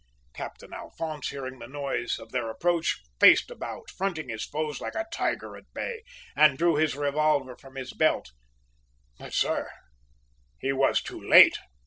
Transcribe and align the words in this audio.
"Captain 0.33 0.73
Alphonse, 0.73 1.27
hearing 1.29 1.59
the 1.59 1.67
noise 1.67 2.17
of 2.17 2.31
their 2.31 2.49
approach, 2.49 3.03
faced 3.19 3.51
about, 3.51 3.91
fronting 3.91 4.29
his 4.29 4.43
foes 4.43 4.81
like 4.81 4.95
a 4.95 5.05
tiger 5.13 5.55
at 5.55 5.71
bay, 5.75 6.01
and 6.35 6.57
drew 6.57 6.75
his 6.75 6.95
revolver 6.95 7.55
from 7.55 7.75
his 7.75 7.93
belt. 7.93 8.31
"But, 9.19 9.33
sir, 9.35 9.69
he 10.57 10.73
was 10.73 11.03
too 11.03 11.21
late! 11.21 11.59